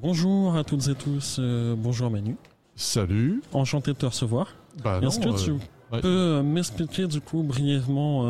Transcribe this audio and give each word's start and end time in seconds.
Bonjour 0.00 0.56
à 0.56 0.62
toutes 0.62 0.86
et 0.86 0.94
tous, 0.94 1.38
euh, 1.40 1.74
bonjour 1.76 2.08
Manu. 2.08 2.36
Salut. 2.76 3.42
Enchanté 3.52 3.92
de 3.92 3.96
te 3.96 4.06
recevoir. 4.06 4.54
Bah 4.84 5.00
Est-ce 5.02 5.18
que 5.18 5.36
tu 5.44 5.50
euh, 5.50 5.54
ouais. 5.92 6.00
peux 6.00 6.08
euh, 6.08 6.42
m'expliquer 6.44 7.08
du 7.08 7.20
coup 7.20 7.42
brièvement 7.42 8.22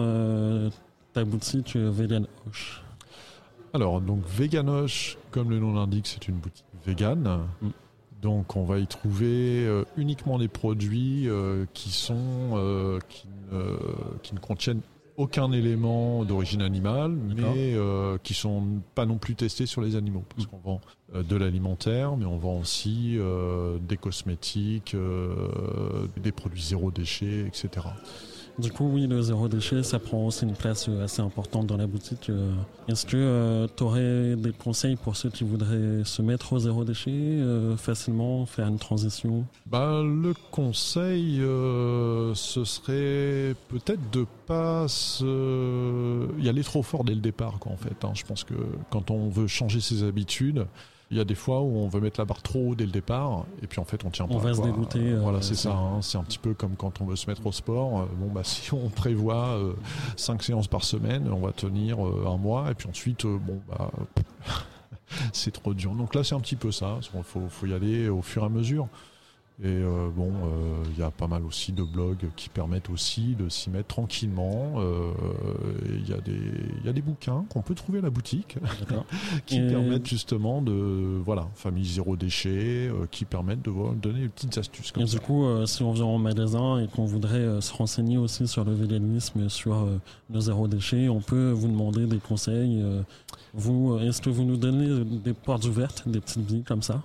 ta 1.12 1.24
boutique 1.24 1.76
Vegan 1.76 2.26
Hoche 2.46 2.82
Alors, 3.74 4.00
donc 4.00 4.22
Veganoche, 4.26 5.18
comme 5.30 5.50
le 5.50 5.58
nom 5.58 5.74
l'indique, 5.74 6.06
c'est 6.06 6.26
une 6.28 6.36
boutique 6.36 6.64
végane. 6.86 7.40
Mm. 7.60 7.68
Donc, 8.22 8.56
on 8.56 8.64
va 8.64 8.78
y 8.78 8.86
trouver 8.86 9.66
euh, 9.66 9.84
uniquement 9.96 10.38
des 10.38 10.48
produits 10.48 11.28
euh, 11.28 11.66
qui 11.74 11.90
sont 11.90 12.16
euh, 12.54 12.98
qui, 13.08 13.28
qui 14.22 14.34
ne 14.34 14.40
contiennent 14.40 14.80
aucun 15.18 15.52
élément 15.52 16.24
d'origine 16.24 16.62
animale, 16.62 17.10
mais 17.10 17.74
euh, 17.74 18.16
qui 18.22 18.32
sont 18.34 18.62
pas 18.94 19.04
non 19.04 19.18
plus 19.18 19.34
testés 19.34 19.66
sur 19.66 19.82
les 19.82 19.96
animaux, 19.96 20.22
parce 20.34 20.46
Mm. 20.46 20.50
qu'on 20.50 20.58
vend 20.58 20.80
euh, 21.14 21.22
de 21.22 21.36
l'alimentaire, 21.36 22.16
mais 22.16 22.24
on 22.24 22.38
vend 22.38 22.58
aussi 22.60 23.16
euh, 23.18 23.78
des 23.86 23.96
cosmétiques, 23.96 24.94
euh, 24.94 26.06
des 26.22 26.32
produits 26.32 26.62
zéro 26.62 26.90
déchet, 26.90 27.46
etc. 27.46 27.68
Du 28.58 28.72
coup, 28.72 28.90
oui, 28.92 29.06
le 29.06 29.22
zéro 29.22 29.46
déchet, 29.46 29.84
ça 29.84 30.00
prend 30.00 30.26
aussi 30.26 30.44
une 30.44 30.54
place 30.54 30.88
euh, 30.88 31.04
assez 31.04 31.22
importante 31.22 31.68
dans 31.68 31.76
la 31.76 31.86
boutique. 31.86 32.28
euh. 32.28 32.50
Est-ce 32.88 33.06
que 33.06 33.68
tu 33.76 33.82
aurais 33.84 34.34
des 34.34 34.50
conseils 34.50 34.96
pour 34.96 35.14
ceux 35.14 35.30
qui 35.30 35.44
voudraient 35.44 36.02
se 36.04 36.22
mettre 36.22 36.54
au 36.54 36.58
zéro 36.58 36.84
déchet 36.84 37.10
euh, 37.12 37.76
facilement, 37.76 38.46
faire 38.46 38.66
une 38.66 38.78
transition? 38.80 39.44
Bah, 39.66 40.02
le 40.02 40.34
conseil, 40.50 41.40
euh, 41.40 42.34
ce 42.34 42.64
serait 42.64 43.54
peut-être 43.68 44.10
de 44.10 44.26
pas 44.46 44.88
se... 44.88 46.26
y 46.40 46.48
aller 46.48 46.64
trop 46.64 46.82
fort 46.82 47.04
dès 47.04 47.14
le 47.14 47.20
départ, 47.20 47.60
quoi, 47.60 47.70
en 47.70 47.76
fait. 47.76 48.04
hein. 48.04 48.10
Je 48.14 48.24
pense 48.24 48.42
que 48.42 48.54
quand 48.90 49.12
on 49.12 49.28
veut 49.28 49.46
changer 49.46 49.80
ses 49.80 50.02
habitudes, 50.02 50.66
il 51.10 51.16
y 51.16 51.20
a 51.20 51.24
des 51.24 51.34
fois 51.34 51.60
où 51.62 51.76
on 51.78 51.88
veut 51.88 52.00
mettre 52.00 52.20
la 52.20 52.24
barre 52.26 52.42
trop 52.42 52.70
haut 52.70 52.74
dès 52.74 52.84
le 52.84 52.90
départ, 52.92 53.44
et 53.62 53.66
puis 53.66 53.80
en 53.80 53.84
fait 53.84 54.04
on 54.04 54.10
tient 54.10 54.26
On 54.28 54.34
pas. 54.38 54.48
va 54.48 54.54
se 54.54 54.60
dégoûter, 54.62 54.98
Euh, 54.98 55.16
euh, 55.16 55.20
voilà, 55.20 55.40
c'est 55.42 55.54
ça. 55.54 55.72
hein. 55.72 56.02
C'est 56.02 56.18
un 56.18 56.22
petit 56.24 56.38
peu 56.38 56.52
comme 56.54 56.76
quand 56.76 57.00
on 57.00 57.06
veut 57.06 57.16
se 57.16 57.28
mettre 57.30 57.46
au 57.46 57.52
sport. 57.52 58.00
Euh, 58.00 58.04
Bon, 58.18 58.26
bah 58.30 58.40
si 58.44 58.72
on 58.74 58.88
prévoit 58.90 59.48
euh, 59.56 59.72
cinq 60.16 60.42
séances 60.42 60.68
par 60.68 60.84
semaine, 60.84 61.30
on 61.32 61.38
va 61.40 61.52
tenir 61.52 62.04
euh, 62.06 62.26
un 62.28 62.36
mois, 62.36 62.70
et 62.70 62.74
puis 62.74 62.88
ensuite, 62.88 63.24
euh, 63.24 63.38
bon, 63.40 63.60
bah. 63.68 63.90
c'est 65.32 65.50
trop 65.52 65.72
dur. 65.74 65.92
Donc 65.94 66.14
là, 66.14 66.22
c'est 66.24 66.34
un 66.34 66.40
petit 66.40 66.56
peu 66.56 66.70
ça. 66.72 66.98
Il 67.14 67.22
faut, 67.22 67.40
faut 67.48 67.66
y 67.66 67.72
aller 67.72 68.08
au 68.08 68.20
fur 68.22 68.42
et 68.42 68.46
à 68.46 68.50
mesure. 68.50 68.88
Et 69.60 69.66
euh, 69.66 70.08
bon, 70.14 70.28
euh, 70.28 70.84
il 70.92 71.00
y 71.00 71.02
a 71.02 71.10
pas 71.10 71.26
mal 71.26 71.44
aussi 71.44 71.72
de 71.72 71.82
blogs 71.82 72.28
qui 72.36 72.48
permettent 72.48 72.90
aussi 72.90 73.34
de 73.34 73.48
s'y 73.48 73.70
mettre 73.70 73.88
tranquillement. 73.88 74.74
Euh, 74.76 75.10
Il 76.00 76.08
y, 76.08 76.12
a 76.12 76.20
des- 76.20 76.84
y 76.84 76.88
a 76.88 76.92
des 76.92 77.02
bouquins 77.02 77.44
qu'on 77.48 77.60
peut 77.62 77.74
trouver 77.74 77.98
à 77.98 78.02
la 78.02 78.10
boutique 78.10 78.56
qui 79.46 79.56
Et- 79.58 79.66
permettent 79.66 80.06
justement 80.06 80.62
de, 80.62 81.18
voilà, 81.24 81.48
famille 81.54 81.84
zéro 81.84 82.14
déchet, 82.14 82.88
qui 83.10 83.24
permettent 83.24 83.62
de 83.64 83.70
voilà, 83.70 83.94
donner 83.96 84.20
des 84.20 84.28
petites 84.28 84.56
astuces 84.58 84.92
comme 84.92 85.02
Et 85.02 85.06
ça. 85.08 85.18
du 85.18 85.20
coup, 85.24 85.44
si 85.66 85.82
on 85.82 85.90
vient 85.92 86.04
en 86.04 86.18
magasin 86.18 86.78
et 86.80 86.86
qu'on 86.86 87.04
voudrait 87.04 87.60
se 87.60 87.72
renseigner 87.74 88.16
aussi 88.16 88.46
sur 88.46 88.64
le 88.64 88.72
véganisme, 88.74 89.48
sur 89.48 89.88
le 90.32 90.40
zéro 90.40 90.68
déchet, 90.68 91.08
on 91.08 91.20
peut 91.20 91.50
vous 91.50 91.66
demander 91.68 92.06
des 92.06 92.18
conseils. 92.18 92.80
vous, 93.54 93.98
est-ce 93.98 94.22
que 94.22 94.30
vous 94.30 94.44
nous 94.44 94.56
donnez 94.56 95.04
des 95.04 95.32
portes 95.32 95.64
ouvertes, 95.64 96.04
des 96.08 96.20
petites 96.20 96.46
billes 96.46 96.62
comme 96.62 96.82
ça? 96.82 97.02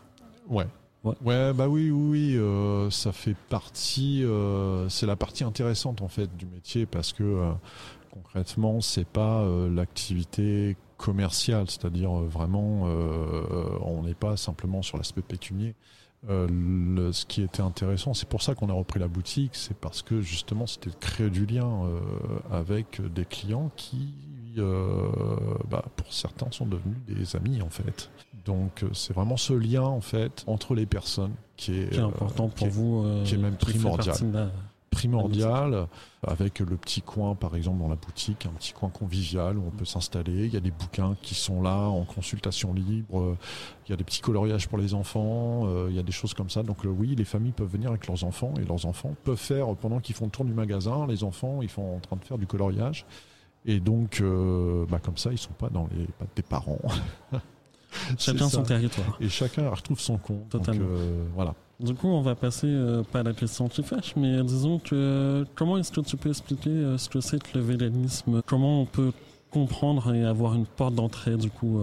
Ouais. 0.47 0.67
Ouais. 1.03 1.53
Bah 1.53 1.67
oui, 1.67 1.91
oui, 1.91 1.91
oui, 1.91 2.37
euh, 2.37 2.89
ça 2.89 3.11
fait 3.11 3.35
partie, 3.49 4.23
euh, 4.23 4.87
c'est 4.87 5.05
la 5.05 5.17
partie 5.17 5.43
intéressante 5.43 6.01
en 6.01 6.07
fait 6.07 6.33
du 6.37 6.45
métier 6.45 6.85
parce 6.85 7.11
que 7.11 7.23
euh, 7.23 7.51
concrètement, 8.11 8.79
c'est 8.79 9.07
pas 9.07 9.41
euh, 9.41 9.69
l'activité 9.69 10.77
commerciale, 10.97 11.69
c'est-à-dire 11.69 12.11
vraiment, 12.13 12.83
on 13.81 14.03
n'est 14.03 14.13
pas 14.13 14.37
simplement 14.37 14.81
sur 14.81 14.97
l'aspect 14.97 15.21
pécunier. 15.21 15.75
Le- 16.29 17.11
ce 17.11 17.25
qui 17.25 17.41
était 17.41 17.61
intéressant, 17.61 18.13
c'est 18.13 18.29
pour 18.29 18.41
ça 18.41 18.55
qu'on 18.55 18.69
a 18.69 18.73
repris 18.73 19.01
la 19.01 19.09
boutique, 19.09 19.51
c'est 19.55 19.75
parce 19.75 20.01
que 20.01 20.21
justement 20.21 20.65
c'était 20.65 20.91
de 20.91 20.95
créer 20.95 21.29
du 21.29 21.45
lien 21.45 21.81
avec 22.49 23.02
des 23.13 23.25
clients 23.25 23.69
qui, 23.75 24.13
euh, 24.59 25.08
bah, 25.69 25.83
pour 25.95 26.11
certains, 26.14 26.52
sont 26.52 26.65
devenus 26.65 26.97
des 27.08 27.36
amis 27.36 27.61
en 27.61 27.69
fait. 27.69 28.09
Donc 28.45 28.83
euh, 28.83 28.89
c'est 28.93 29.14
vraiment 29.14 29.37
ce 29.37 29.53
lien 29.53 29.83
en 29.83 30.02
fait 30.02 30.43
entre 30.47 30.75
les 30.75 30.86
personnes 30.86 31.33
qui 31.55 31.80
est, 31.80 31.89
qui 31.91 31.97
est 31.97 32.02
euh, 32.02 32.08
important 32.08 32.49
qui 32.49 32.55
pour 32.55 32.67
est 32.67 32.69
vous 32.71 33.03
euh, 33.05 33.23
qui 33.23 33.36
est 33.36 33.37
même 33.37 33.55
primordial. 33.55 34.15
primordial, 34.92 35.87
avec 36.25 36.59
le 36.59 36.75
petit 36.77 37.02
coin 37.02 37.36
par 37.36 37.55
exemple 37.55 37.80
dans 37.80 37.87
la 37.87 37.95
boutique, 37.95 38.45
un 38.45 38.49
petit 38.52 38.73
coin 38.73 38.89
convivial 38.89 39.58
où 39.58 39.63
on 39.65 39.71
peut 39.71 39.86
s'installer. 39.86 40.45
Il 40.45 40.53
y 40.53 40.58
a 40.58 40.59
des 40.59 40.71
bouquins 40.71 41.15
qui 41.21 41.33
sont 41.36 41.61
là 41.61 41.87
en 41.87 42.03
consultation 42.03 42.73
libre. 42.73 43.19
euh, 43.19 43.37
Il 43.87 43.92
y 43.92 43.93
a 43.93 43.97
des 43.97 44.03
petits 44.03 44.21
coloriages 44.21 44.67
pour 44.67 44.77
les 44.77 44.93
enfants. 44.93 45.63
euh, 45.65 45.87
Il 45.89 45.95
y 45.95 45.99
a 45.99 46.03
des 46.03 46.11
choses 46.11 46.33
comme 46.33 46.49
ça. 46.49 46.63
Donc 46.63 46.86
euh, 46.86 46.89
oui, 46.89 47.15
les 47.15 47.25
familles 47.25 47.53
peuvent 47.53 47.71
venir 47.71 47.89
avec 47.89 48.08
leurs 48.08 48.23
enfants 48.23 48.53
et 48.61 48.65
leurs 48.65 48.86
enfants 48.86 49.15
peuvent 49.23 49.36
faire 49.37 49.73
pendant 49.75 49.99
qu'ils 49.99 50.15
font 50.15 50.25
le 50.25 50.31
tour 50.31 50.45
du 50.45 50.53
magasin. 50.53 51.08
Les 51.08 51.23
enfants, 51.23 51.61
ils 51.61 51.69
sont 51.69 51.81
en 51.81 51.99
train 51.99 52.15
de 52.17 52.23
faire 52.23 52.37
du 52.37 52.45
coloriage. 52.47 53.05
Et 53.65 53.79
donc, 53.79 54.19
euh, 54.21 54.85
bah, 54.89 54.99
comme 55.03 55.17
ça, 55.17 55.31
ils 55.31 55.37
sont 55.37 55.53
pas 55.53 55.69
dans 55.69 55.87
les 55.95 56.05
pattes 56.05 56.35
des 56.35 56.41
parents. 56.41 56.79
Chacun 58.17 58.49
son 58.49 58.63
territoire. 58.63 59.17
Et 59.21 59.29
chacun 59.29 59.69
retrouve 59.69 59.99
son 59.99 60.17
compte. 60.17 60.49
Donc, 60.49 60.63
Totalement. 60.63 60.85
euh, 60.89 61.25
voilà. 61.35 61.53
Du 61.79 61.93
coup, 61.93 62.07
on 62.07 62.21
va 62.21 62.33
passer 62.35 62.67
euh, 62.67 63.03
pas 63.03 63.19
à 63.19 63.23
la 63.23 63.33
question 63.33 63.67
qui 63.69 63.83
fâche, 63.83 64.15
mais 64.15 64.43
disons 64.43 64.79
que 64.79 65.45
comment 65.55 65.77
est-ce 65.77 65.91
que 65.91 66.01
tu 66.01 66.17
peux 66.17 66.29
expliquer 66.29 66.95
ce 66.97 67.07
que 67.07 67.21
c'est 67.21 67.41
que 67.41 67.57
le 67.57 67.63
véganisme? 67.63 68.41
Comment 68.47 68.81
on 68.81 68.85
peut 68.85 69.11
comprendre 69.51 70.13
et 70.13 70.25
avoir 70.25 70.55
une 70.55 70.65
porte 70.65 70.95
d'entrée 70.95 71.37
du 71.37 71.51
coup 71.51 71.80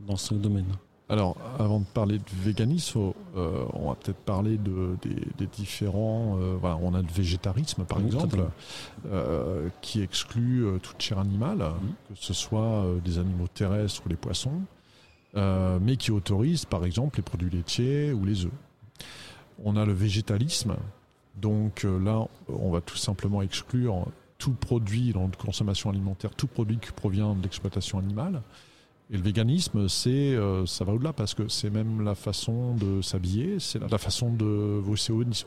dans 0.00 0.16
ce 0.16 0.34
domaine? 0.34 0.66
Alors, 1.08 1.36
avant 1.58 1.78
de 1.78 1.84
parler 1.84 2.18
de 2.18 2.24
véganisme, 2.42 3.12
euh, 3.36 3.64
on 3.74 3.90
va 3.90 3.94
peut-être 3.94 4.18
parler 4.18 4.56
de, 4.58 4.96
des, 5.02 5.16
des 5.38 5.46
différents. 5.46 6.36
euh, 6.40 6.56
voilà, 6.60 6.78
on 6.82 6.94
a 6.94 7.00
le 7.00 7.06
végétarisme, 7.06 7.84
par 7.84 7.98
Oui, 7.98 8.06
exemple, 8.06 8.44
euh, 9.06 9.68
qui 9.82 10.02
exclut 10.02 10.66
toute 10.82 11.00
chair 11.00 11.20
animale, 11.20 11.64
que 12.08 12.14
ce 12.16 12.34
soit 12.34 12.84
des 13.04 13.18
animaux 13.18 13.46
terrestres 13.46 14.02
ou 14.04 14.08
les 14.08 14.16
poissons, 14.16 14.62
mais 15.34 15.96
qui 15.96 16.10
autorise, 16.10 16.64
par 16.64 16.84
exemple, 16.84 17.18
les 17.18 17.22
produits 17.22 17.50
laitiers 17.50 18.12
ou 18.12 18.24
les 18.24 18.44
œufs. 18.44 18.52
On 19.64 19.76
a 19.76 19.84
le 19.84 19.92
végétalisme, 19.92 20.74
donc 21.36 21.84
là, 21.84 22.26
on 22.48 22.70
va 22.70 22.80
tout 22.80 22.96
simplement 22.96 23.42
exclure 23.42 24.06
tout 24.38 24.52
produit 24.52 25.12
dans 25.12 25.22
la 25.22 25.28
consommation 25.28 25.88
alimentaire, 25.90 26.34
tout 26.34 26.46
produit 26.48 26.78
qui 26.78 26.90
provient 26.90 27.34
de 27.34 27.42
l'exploitation 27.42 27.98
animale. 27.98 28.42
Et 29.08 29.16
le 29.16 29.22
véganisme, 29.22 29.88
c'est, 29.88 30.10
euh, 30.10 30.66
ça 30.66 30.84
va 30.84 30.92
au-delà 30.92 31.12
parce 31.12 31.32
que 31.32 31.46
c'est 31.46 31.70
même 31.70 32.02
la 32.02 32.16
façon 32.16 32.74
de 32.74 33.00
s'habiller, 33.02 33.58
c'est 33.60 33.78
la, 33.78 33.98
façon 33.98 34.32
de, 34.32 34.82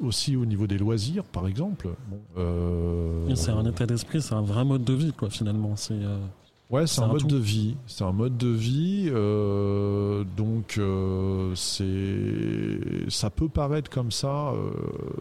aussi 0.02 0.38
au 0.38 0.46
niveau 0.46 0.66
des 0.66 0.78
loisirs, 0.78 1.26
par 1.26 1.46
exemple. 1.46 1.90
Euh, 2.38 3.36
C'est 3.36 3.52
un 3.52 3.66
état 3.66 3.86
d'esprit, 3.86 4.22
c'est 4.22 4.34
un 4.34 4.42
vrai 4.42 4.64
mode 4.64 4.86
de 4.86 4.94
vie 4.94 5.12
quoi 5.12 5.30
finalement. 5.30 5.76
Euh, 5.92 6.20
Ouais, 6.70 6.86
c'est 6.86 7.02
un, 7.02 7.06
un 7.06 7.08
mode 7.08 7.26
de 7.26 7.38
vie. 7.38 7.78
C'est 7.88 8.04
un 8.04 8.12
mode 8.12 8.38
de 8.38 8.48
vie. 8.50 9.10
euh, 9.12 10.24
donc, 10.38 10.76
euh, 10.78 11.54
c'est, 11.56 13.10
ça 13.10 13.30
peut 13.32 13.50
paraître 13.50 13.90
comme 13.90 14.12
ça 14.12 14.50
euh, 14.52 14.72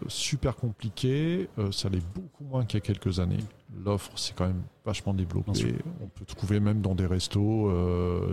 super 0.07 0.55
compliqué. 0.55 1.49
ça 1.71 1.89
l'est 1.89 2.05
beaucoup 2.13 2.43
moins 2.43 2.65
qu'il 2.65 2.77
y 2.77 2.83
a 2.83 2.85
quelques 2.85 3.19
années. 3.19 3.37
L'offre, 3.83 4.11
c'est 4.15 4.35
quand 4.35 4.45
même 4.47 4.61
vachement 4.85 5.13
Bien 5.13 5.25
développé. 5.25 5.53
sûr. 5.55 5.73
On 6.03 6.07
peut 6.07 6.25
trouver 6.25 6.59
même 6.59 6.81
dans 6.81 6.93
des 6.95 7.05
restos 7.07 7.71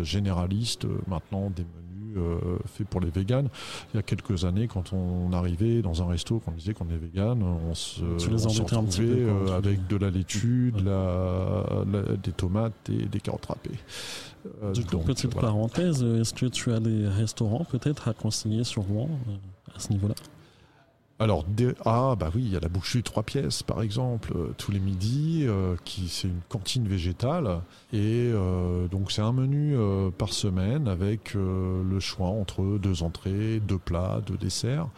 généralistes 0.02 0.86
maintenant 1.06 1.50
des 1.50 1.62
menus 1.64 1.85
euh, 2.16 2.58
faits 2.66 2.86
pour 2.88 3.00
les 3.00 3.10
véganes. 3.10 3.48
Il 3.92 3.96
y 3.96 4.00
a 4.00 4.02
quelques 4.02 4.44
années, 4.44 4.68
quand 4.68 4.92
on 4.92 5.32
arrivait 5.32 5.82
dans 5.82 6.02
un 6.02 6.06
resto, 6.06 6.38
qu'on 6.40 6.52
disait 6.52 6.74
qu'on 6.74 6.88
est 6.88 6.96
vegan, 6.96 7.42
on 7.42 7.74
se, 7.74 8.00
Tu 8.18 8.30
les 8.30 8.46
on 8.46 8.48
se 8.48 8.60
un 8.60 8.64
retrouvait 8.64 9.04
euh, 9.08 9.56
avec 9.56 9.86
de 9.86 9.96
la 9.96 10.10
laitue, 10.10 10.72
de 10.76 10.84
la, 10.84 11.84
la- 11.90 12.16
des 12.16 12.32
tomates 12.32 12.72
et 12.90 13.06
des 13.06 13.20
carottes 13.20 13.46
râpées. 13.46 13.70
Euh, 14.62 14.72
du 14.72 14.84
coup, 14.84 14.90
donc, 14.92 15.06
petite 15.06 15.32
voilà. 15.32 15.48
parenthèse, 15.48 16.02
est-ce 16.02 16.32
que 16.34 16.46
tu 16.46 16.72
as 16.72 16.80
des 16.80 17.08
restaurants 17.08 17.64
peut-être 17.64 18.08
à 18.08 18.12
conseiller 18.12 18.64
sur 18.64 18.82
Rouen 18.82 19.08
à 19.74 19.78
ce 19.80 19.92
niveau-là? 19.92 20.14
Alors, 21.18 21.46
ah 21.86 22.14
bah 22.14 22.30
oui, 22.34 22.42
il 22.44 22.52
y 22.52 22.56
a 22.56 22.60
la 22.60 22.68
boucherie 22.68 23.02
trois 23.02 23.22
pièces, 23.22 23.62
par 23.62 23.80
exemple, 23.80 24.34
euh, 24.36 24.52
tous 24.58 24.70
les 24.70 24.80
midis, 24.80 25.44
euh, 25.46 25.74
qui 25.86 26.08
c'est 26.08 26.28
une 26.28 26.42
cantine 26.50 26.86
végétale, 26.86 27.62
et 27.94 28.30
euh, 28.34 28.86
donc 28.88 29.10
c'est 29.10 29.22
un 29.22 29.32
menu 29.32 29.76
par 30.18 30.34
semaine 30.34 30.88
avec 30.88 31.34
le 31.34 32.00
choix 32.00 32.28
entre 32.28 32.78
deux 32.78 33.02
entrées, 33.02 33.60
deux 33.60 33.78
plats, 33.78 34.20
deux 34.26 34.36
desserts. 34.36 34.88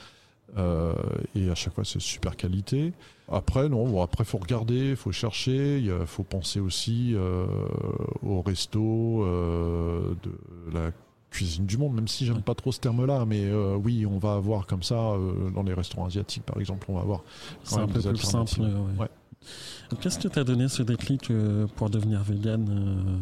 Et 0.56 1.50
à 1.50 1.55
chaque 1.55 1.75
fois 1.75 1.85
c'est 1.85 2.00
super 2.00 2.37
qualité. 2.37 2.93
Après 3.31 3.69
non, 3.69 3.87
bon, 3.87 4.03
après 4.03 4.25
faut 4.25 4.38
regarder, 4.38 4.97
faut 4.97 5.12
chercher, 5.12 5.79
il 5.79 5.93
faut 6.06 6.25
penser 6.25 6.59
aussi 6.59 7.15
au 8.23 8.43
resto 8.43 9.25
de 9.25 10.32
la 10.73 10.91
cuisine 11.30 11.66
du 11.66 11.76
monde, 11.76 11.94
même 11.94 12.08
si 12.08 12.26
j'aime 12.26 12.42
pas 12.42 12.54
trop 12.54 12.72
ce 12.72 12.80
terme-là, 12.80 13.25
mais 13.26 13.44
euh, 13.44 13.76
oui, 13.76 14.06
on 14.06 14.19
va 14.19 14.34
avoir 14.34 14.66
comme 14.66 14.82
ça 14.82 14.94
euh, 15.12 15.50
dans 15.50 15.62
les 15.62 15.75
restaurants 15.75 16.06
asiatiques 16.06 16.44
par 16.44 16.58
exemple, 16.58 16.86
on 16.88 16.94
va 16.94 17.00
avoir 17.02 17.22
quand 17.69 17.76
un 17.76 17.80
même 17.80 17.90
peu 17.92 18.00
des 18.00 18.08
plus 18.08 18.19
simple. 18.19 18.50
alternatives. 18.50 18.80
ouais. 18.98 19.00
Ouais. 19.00 19.98
Qu'est-ce 20.00 20.19
qui 20.19 20.28
t'a 20.28 20.44
donné 20.44 20.69
ce 20.69 20.82
déclic 20.82 21.30
euh, 21.30 21.66
pour 21.76 21.90
devenir 21.90 22.22
vegan 22.22 23.20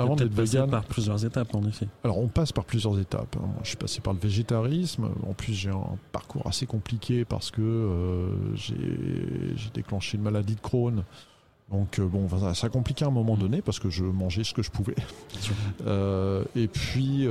avant 0.00 0.14
d'être 0.14 0.32
vegan. 0.32 0.70
par 0.70 0.84
plusieurs 0.84 1.24
étapes, 1.24 1.52
en 1.56 1.64
effet. 1.64 1.88
Alors, 2.04 2.18
on 2.18 2.28
passe 2.28 2.52
par 2.52 2.64
plusieurs 2.64 3.00
étapes. 3.00 3.36
Hein. 3.36 3.46
Moi, 3.46 3.60
je 3.64 3.68
suis 3.68 3.76
passé 3.76 4.00
par 4.00 4.12
le 4.12 4.20
végétarisme. 4.20 5.08
En 5.28 5.34
plus, 5.34 5.54
j'ai 5.54 5.70
un 5.70 5.98
parcours 6.12 6.46
assez 6.46 6.66
compliqué 6.66 7.24
parce 7.24 7.50
que 7.50 8.30
j'ai 8.54 9.70
déclenché 9.74 10.16
une 10.16 10.22
maladie 10.22 10.54
de 10.54 10.60
Crohn. 10.60 11.02
Donc, 11.70 11.98
euh, 11.98 12.06
bon, 12.06 12.28
ça 12.54 12.66
a 12.66 12.70
compliqué 12.70 13.04
à 13.04 13.08
un 13.08 13.12
moment 13.12 13.36
donné 13.36 13.60
parce 13.60 13.78
que 13.78 13.90
je 13.90 14.04
mangeais 14.04 14.44
ce 14.44 14.54
que 14.54 14.62
je 14.62 14.70
pouvais. 14.70 14.96
Euh, 15.86 16.44
et 16.56 16.66
puis, 16.68 17.26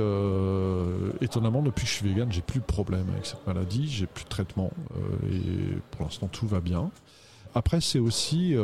étonnamment, 1.20 1.62
depuis 1.62 1.84
que 1.84 1.90
je 1.90 1.94
suis 1.94 2.08
vegan, 2.08 2.30
j'ai 2.32 2.40
plus 2.40 2.60
de 2.60 2.64
problème 2.64 3.06
avec 3.12 3.26
cette 3.26 3.46
maladie. 3.46 3.88
J'ai 3.88 4.06
plus 4.06 4.24
de 4.24 4.28
traitement. 4.28 4.70
et 5.30 5.76
pour 5.90 6.04
l'instant, 6.04 6.28
tout 6.28 6.46
va 6.46 6.60
bien. 6.60 6.90
Après, 7.54 7.80
c'est 7.80 7.98
aussi 7.98 8.54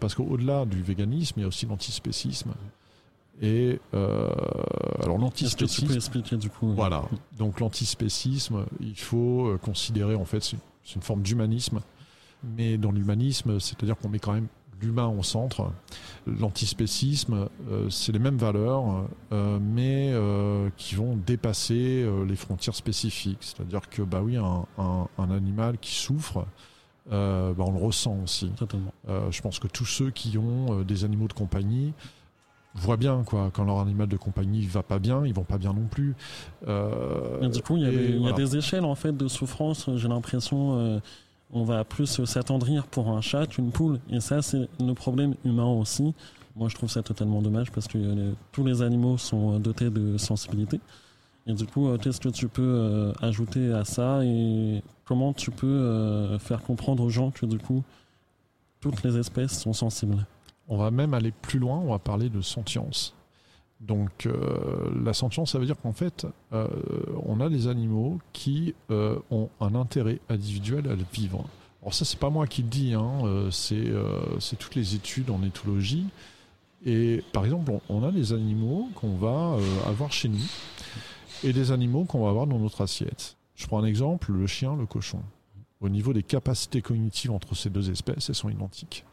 parce 0.00 0.14
qu'au-delà 0.14 0.64
du 0.64 0.82
véganisme, 0.82 1.34
il 1.38 1.42
y 1.42 1.44
a 1.44 1.48
aussi 1.48 1.66
l'antispécisme. 1.66 2.52
Et 3.42 3.80
euh, 3.94 4.30
alors 5.02 5.18
l'antispécisme. 5.18 5.92
Expliquer 5.92 6.36
du 6.36 6.50
coup. 6.50 6.72
Voilà. 6.72 7.04
Donc 7.38 7.60
l'antispécisme, 7.60 8.66
il 8.80 8.98
faut 8.98 9.48
euh, 9.48 9.58
considérer 9.58 10.14
en 10.14 10.24
fait 10.24 10.42
c'est 10.42 10.94
une 10.94 11.02
forme 11.02 11.22
d'humanisme, 11.22 11.80
mais 12.56 12.76
dans 12.76 12.92
l'humanisme, 12.92 13.58
c'est-à-dire 13.58 13.96
qu'on 13.96 14.08
met 14.08 14.18
quand 14.18 14.34
même 14.34 14.48
l'humain 14.80 15.08
au 15.08 15.22
centre. 15.22 15.70
L'antispécisme, 16.26 17.48
euh, 17.70 17.88
c'est 17.90 18.12
les 18.12 18.18
mêmes 18.18 18.36
valeurs, 18.38 19.06
mais 19.60 20.14
qui 20.76 20.94
vont 20.94 21.16
dépasser 21.16 22.06
les 22.26 22.36
frontières 22.36 22.74
spécifiques. 22.74 23.38
C'est-à-dire 23.40 23.88
que 23.88 24.02
bah 24.02 24.20
oui, 24.22 24.36
un, 24.36 24.66
un, 24.78 25.30
animal 25.30 25.78
qui 25.78 25.94
souffre. 25.94 26.46
Bah, 27.10 27.54
on 27.58 27.72
le 27.72 27.78
ressent 27.78 28.16
aussi. 28.22 28.50
Je 29.30 29.42
pense 29.42 29.58
que 29.58 29.68
tous 29.68 29.84
ceux 29.84 30.10
qui 30.10 30.38
ont 30.38 30.82
des 30.82 31.04
animaux 31.04 31.28
de 31.28 31.34
compagnie 31.34 31.92
voient 32.74 32.96
bien 32.96 33.22
quoi 33.24 33.50
quand 33.52 33.64
leur 33.64 33.80
animal 33.80 34.08
de 34.08 34.16
compagnie 34.16 34.66
va 34.66 34.82
pas 34.82 34.98
bien 34.98 35.24
ils 35.24 35.32
vont 35.32 35.44
pas 35.44 35.58
bien 35.58 35.72
non 35.72 35.86
plus 35.86 36.14
euh, 36.66 37.48
du 37.48 37.62
coup 37.62 37.76
il 37.76 37.82
y, 37.82 38.28
a, 38.28 38.32
des, 38.32 38.56
échelles 38.56 38.84
en 38.84 38.94
fait 38.94 39.16
de 39.16 39.28
souffrance 39.28 39.88
j'ai 39.94 40.08
l'impression 40.08 40.78
euh, 40.78 40.98
on 41.54 41.64
va 41.64 41.84
plus 41.84 42.24
s'attendrir 42.24 42.86
pour 42.86 43.08
un 43.08 43.20
chat 43.20 43.46
qu'une 43.46 43.70
poule 43.70 44.00
et 44.10 44.20
ça 44.20 44.42
c'est 44.42 44.68
le 44.80 44.92
problème 44.92 45.34
humain 45.44 45.66
aussi. 45.66 46.14
Moi 46.56 46.68
je 46.68 46.74
trouve 46.74 46.90
ça 46.90 47.02
totalement 47.02 47.40
dommage 47.40 47.70
parce 47.70 47.88
que 47.88 47.98
euh, 47.98 48.32
tous 48.52 48.64
les 48.64 48.82
animaux 48.82 49.16
sont 49.16 49.58
dotés 49.58 49.88
de 49.90 50.18
sensibilité. 50.18 50.80
Et 51.46 51.54
du 51.54 51.66
coup 51.66 51.88
qu'est-ce 51.98 52.20
que 52.20 52.28
tu 52.28 52.48
peux 52.48 53.12
ajouter 53.22 53.72
à 53.72 53.84
ça 53.84 54.24
et 54.24 54.82
comment 55.04 55.32
tu 55.32 55.50
peux 55.50 56.36
faire 56.38 56.62
comprendre 56.62 57.02
aux 57.02 57.10
gens 57.10 57.30
que 57.30 57.46
du 57.46 57.58
coup 57.58 57.82
toutes 58.80 59.02
les 59.02 59.16
espèces 59.18 59.58
sont 59.60 59.72
sensibles? 59.72 60.26
On 60.68 60.76
va 60.78 60.90
même 60.90 61.14
aller 61.14 61.32
plus 61.32 61.58
loin, 61.58 61.78
on 61.78 61.90
va 61.90 61.98
parler 61.98 62.30
de 62.30 62.40
sentience. 62.40 63.14
Donc 63.86 64.26
euh, 64.26 64.90
la 65.04 65.12
sentience, 65.12 65.52
ça 65.52 65.58
veut 65.58 65.66
dire 65.66 65.80
qu'en 65.80 65.92
fait, 65.92 66.26
euh, 66.52 66.68
on 67.26 67.40
a 67.40 67.48
des 67.48 67.68
animaux 67.68 68.18
qui 68.32 68.74
euh, 68.90 69.18
ont 69.30 69.48
un 69.60 69.74
intérêt 69.74 70.20
individuel 70.28 70.88
à 70.88 70.94
vivre. 71.12 71.44
Alors 71.82 71.92
ça, 71.92 72.04
c'est 72.04 72.18
pas 72.18 72.30
moi 72.30 72.46
qui 72.46 72.62
le 72.62 72.68
dis, 72.68 72.94
hein, 72.94 73.48
c'est 73.50 74.56
toutes 74.58 74.74
les 74.74 74.94
études 74.94 75.28
en 75.28 75.42
éthologie. 75.42 76.06
Et 76.86 77.22
par 77.32 77.44
exemple, 77.44 77.72
on, 77.90 78.02
a 78.02 78.10
des 78.10 78.32
animaux 78.32 78.88
qu'on 78.94 79.16
va 79.16 79.58
avoir 79.86 80.10
chez 80.10 80.28
nous 80.28 80.46
et 81.42 81.52
des 81.52 81.72
animaux 81.72 82.04
qu'on 82.04 82.22
va 82.24 82.30
avoir 82.30 82.46
dans 82.46 82.58
notre 82.58 82.80
assiette. 82.80 83.36
Je 83.54 83.66
prends 83.66 83.82
un 83.82 83.84
exemple, 83.84 84.32
le 84.32 84.46
chien, 84.46 84.76
le 84.76 84.86
cochon. 84.86 85.20
Au 85.82 85.90
niveau 85.90 86.14
des 86.14 86.22
capacités 86.22 86.80
cognitives 86.80 87.32
entre 87.32 87.54
ces 87.54 87.68
deux 87.68 87.90
espèces, 87.90 88.30
elles 88.30 88.34
sont 88.34 88.48
identiques 88.48 89.04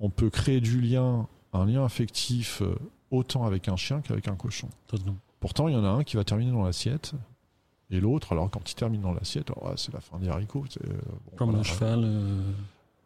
on 0.00 0.10
peut 0.10 0.30
créer 0.30 0.60
du 0.60 0.80
lien, 0.80 1.26
un 1.52 1.66
lien 1.66 1.84
affectif 1.84 2.62
euh, 2.62 2.74
autant 3.10 3.44
avec 3.44 3.68
un 3.68 3.76
chien 3.76 4.00
qu'avec 4.00 4.28
un 4.28 4.36
cochon. 4.36 4.68
Pourtant, 5.40 5.68
il 5.68 5.74
y 5.74 5.76
en 5.76 5.84
a 5.84 5.88
un 5.88 6.04
qui 6.04 6.16
va 6.16 6.24
terminer 6.24 6.52
dans 6.52 6.64
l'assiette 6.64 7.14
et 7.90 8.00
l'autre, 8.00 8.32
alors 8.32 8.50
quand 8.50 8.70
il 8.70 8.74
termine 8.74 9.02
dans 9.02 9.12
l'assiette, 9.12 9.50
c'est 9.76 9.92
la 9.92 10.00
fin 10.00 10.18
des 10.18 10.28
haricots. 10.28 10.64
Euh, 10.84 10.92
Comme 11.36 11.56
le 11.56 11.62
cheval. 11.62 12.00
Euh, 12.02 12.40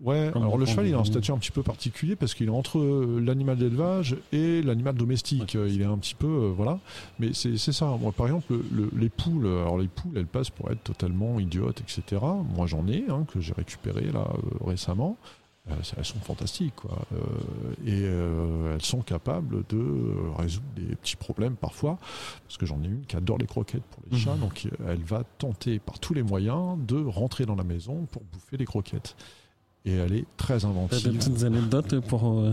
ouais, 0.00 0.31
alors 0.35 0.56
le 0.56 0.67
cheval, 0.67 0.87
il 0.87 0.95
a 0.95 0.99
un 0.99 1.05
statut 1.05 1.33
un 1.33 1.39
petit 1.39 1.50
peu 1.50 1.62
particulier 1.62 2.17
parce 2.17 2.35
qu'il 2.35 2.47
est 2.47 2.50
entre 2.50 2.81
l'animal 3.21 3.59
d'élevage 3.59 4.17
et 4.33 4.62
l'animal 4.62 4.95
domestique. 4.95 5.55
il 5.55 5.83
est 5.83 5.85
un 5.85 5.99
petit 5.99 6.15
peu. 6.15 6.53
voilà. 6.56 6.79
Mais 7.19 7.33
c'est 7.35 7.59
ça. 7.59 7.87
Moi, 8.00 8.12
par 8.12 8.27
exemple, 8.27 8.55
les 8.97 9.09
poules, 9.09 9.47
alors 9.47 9.79
les 9.79 9.89
poules, 9.89 10.17
elles 10.17 10.27
passent 10.27 10.50
pour 10.50 10.71
être 10.71 10.83
totalement 10.83 11.41
idiotes, 11.41 11.81
etc. 11.81 12.23
Moi, 12.55 12.67
j'en 12.67 12.87
ai, 12.87 13.05
hein, 13.11 13.27
que 13.33 13.41
j'ai 13.41 13.53
récupéré 13.53 14.12
là 14.12 14.27
récemment. 14.65 15.17
Euh, 15.70 15.75
elles 15.97 16.05
sont 16.05 16.19
fantastiques. 16.20 16.75
Quoi. 16.76 16.99
Euh, 17.12 17.17
et 17.85 18.03
euh, 18.05 18.75
elles 18.75 18.85
sont 18.85 19.03
capables 19.03 19.65
de 19.69 20.15
résoudre 20.37 20.67
des 20.76 20.94
petits 20.97 21.17
problèmes 21.17 21.56
parfois. 21.56 21.99
Parce 22.47 22.56
que 22.56 22.67
j'en 22.67 22.82
ai 22.82 22.87
une 22.87 23.05
qui 23.06 23.17
adore 23.17 23.38
les 23.38 23.47
croquettes 23.47 23.85
pour 23.85 24.03
les 24.11 24.19
chats. 24.19 24.35
Mhm. 24.35 24.41
Donc 24.41 24.69
elle 24.87 25.03
va 25.03 25.25
tenter 25.38 25.79
par 25.79 25.99
tous 25.99 26.15
les 26.15 26.23
moyens 26.23 26.79
de 26.87 27.03
rentrer 27.05 27.47
dans 27.47 27.56
la 27.56 27.65
maison 27.65 28.06
pour 28.11 28.23
bouffer 28.25 28.56
les 28.56 28.67
croquettes. 28.67 29.17
Et 29.85 29.93
elle 29.93 30.15
est 30.15 30.26
très 30.37 30.65
inventive. 30.65 31.11
Des 31.11 31.17
petites 31.17 31.44
anecdotes 31.44 32.00
pour, 32.00 32.44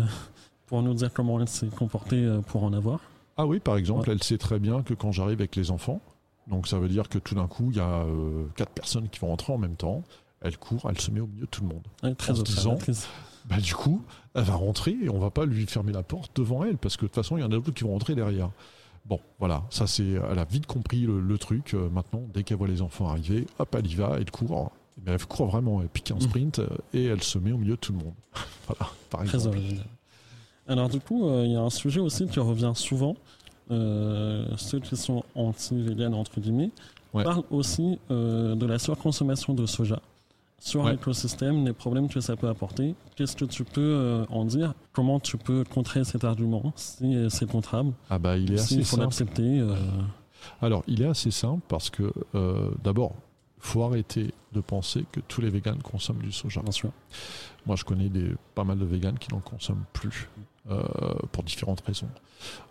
pour 0.67 0.83
nous 0.83 0.93
dire 0.93 1.11
comment 1.13 1.39
elle 1.41 1.47
s'est 1.47 1.67
comportée 1.67 2.39
pour 2.47 2.63
en 2.63 2.71
avoir 2.71 2.99
Ah 3.35 3.45
oui, 3.45 3.59
par 3.59 3.77
exemple, 3.77 4.09
elle 4.11 4.23
sait 4.23 4.37
très 4.37 4.59
bien 4.59 4.83
que 4.83 4.93
quand 4.93 5.11
j'arrive 5.11 5.39
avec 5.39 5.55
les 5.55 5.71
enfants, 5.71 6.01
donc 6.47 6.67
ça 6.67 6.77
veut 6.77 6.87
dire 6.87 7.09
que 7.09 7.17
tout 7.17 7.35
d'un 7.35 7.47
coup, 7.47 7.71
il 7.71 7.77
y 7.77 7.81
a 7.81 8.05
quatre 8.55 8.71
personnes 8.71 9.09
qui 9.09 9.19
vont 9.19 9.27
rentrer 9.27 9.51
en 9.51 9.57
même 9.57 9.75
temps 9.75 10.03
elle 10.41 10.57
court, 10.57 10.87
elle 10.89 10.99
se 10.99 11.11
met 11.11 11.19
au 11.19 11.27
milieu 11.27 11.45
de 11.45 11.49
tout 11.49 11.61
le 11.61 11.69
monde. 11.69 12.17
très 12.17 12.39
en 12.39 12.43
disant, 12.43 12.77
bah, 13.45 13.57
du 13.59 13.75
coup, 13.75 14.01
elle 14.33 14.43
va 14.43 14.55
rentrer 14.55 14.95
et 15.03 15.09
on 15.09 15.19
va 15.19 15.29
pas 15.29 15.45
lui 15.45 15.65
fermer 15.65 15.91
la 15.91 16.03
porte 16.03 16.35
devant 16.35 16.63
elle 16.63 16.77
parce 16.77 16.97
que 16.97 17.03
de 17.03 17.07
toute 17.07 17.15
façon, 17.15 17.37
il 17.37 17.41
y 17.41 17.43
en 17.43 17.47
a 17.47 17.49
d'autres 17.49 17.73
qui 17.73 17.83
vont 17.83 17.93
rentrer 17.93 18.15
derrière. 18.15 18.49
Bon, 19.05 19.19
voilà, 19.37 19.63
ça 19.69 19.85
c'est, 19.85 20.13
elle 20.31 20.39
a 20.39 20.45
vite 20.45 20.65
compris 20.65 21.01
le, 21.01 21.37
truc. 21.37 21.73
Euh, 21.73 21.89
maintenant, 21.89 22.23
dès 22.33 22.43
qu'elle 22.43 22.57
voit 22.57 22.67
les 22.67 22.81
enfants 22.81 23.07
arriver, 23.07 23.45
hop, 23.59 23.75
elle 23.77 23.85
y 23.85 23.95
va, 23.95 24.15
elle 24.17 24.31
court. 24.31 24.71
Mais 25.05 25.11
elle 25.11 25.25
court 25.25 25.47
vraiment, 25.47 25.81
elle 25.81 25.89
pique 25.89 26.11
un 26.11 26.15
mm. 26.15 26.21
sprint 26.21 26.59
euh, 26.59 26.67
et 26.93 27.05
elle 27.05 27.21
se 27.21 27.37
met 27.37 27.51
au 27.51 27.57
milieu 27.57 27.75
de 27.75 27.79
tout 27.79 27.91
le 27.91 27.99
monde. 27.99 28.13
voilà, 28.67 28.91
par 29.09 29.21
exemple. 29.21 29.59
Alors 30.67 30.89
du 30.89 30.99
coup, 30.99 31.27
euh, 31.27 31.45
il 31.45 31.51
y 31.51 31.55
a 31.55 31.61
un 31.61 31.69
sujet 31.69 31.99
aussi 31.99 32.25
qui 32.25 32.39
revient 32.39 32.73
souvent. 32.73 33.15
ceux 33.69 34.79
qui 34.83 34.97
sont 34.97 35.23
anti-véganes, 35.35 36.15
entre 36.15 36.39
guillemets, 36.39 36.71
parlent 37.13 37.43
aussi 37.51 37.99
de 38.09 38.65
la 38.65 38.79
surconsommation 38.79 39.53
de 39.53 39.67
soja 39.67 40.01
sur 40.65 40.89
l'écosystème, 40.89 41.63
les 41.63 41.73
problèmes 41.73 42.09
que 42.09 42.19
ça 42.19 42.35
peut 42.35 42.49
apporter. 42.49 42.95
Qu'est-ce 43.15 43.35
que 43.35 43.45
tu 43.45 43.63
peux 43.63 43.81
euh, 43.81 44.25
en 44.29 44.45
dire? 44.45 44.73
Comment 44.93 45.19
tu 45.19 45.37
peux 45.37 45.63
contrer 45.63 46.03
cet 46.03 46.23
argument 46.23 46.73
si 46.75 47.15
euh, 47.15 47.29
c'est 47.29 47.47
contrable? 47.47 47.93
Ah 48.09 48.17
bah 48.17 48.35
il 48.35 48.51
est 48.51 48.59
assez 48.59 48.75
il 48.75 48.85
faut 48.85 48.97
l'accepter. 48.97 49.59
Euh. 49.59 49.75
Alors 50.63 50.83
il 50.87 51.03
est 51.03 51.07
assez 51.07 51.29
simple 51.29 51.61
parce 51.67 51.91
que 51.91 52.11
d'abord 52.83 53.13
faut 53.59 53.83
arrêter 53.83 54.33
de 54.53 54.61
penser 54.61 55.05
que 55.11 55.19
tous 55.19 55.41
les 55.41 55.49
véganes 55.49 55.81
consomment 55.83 56.21
du 56.21 56.31
soja. 56.31 56.61
Bien 56.61 56.71
sûr. 56.71 56.89
Moi 57.67 57.75
je 57.75 57.83
connais 57.83 58.09
des, 58.09 58.33
pas 58.55 58.63
mal 58.63 58.79
de 58.79 58.85
véganes 58.85 59.19
qui 59.19 59.31
n'en 59.33 59.41
consomment 59.41 59.85
plus 59.93 60.29
pour 61.31 61.43
différentes 61.43 61.81
raisons. 61.81 62.09